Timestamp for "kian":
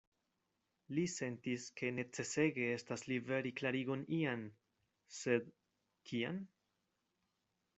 6.13-6.41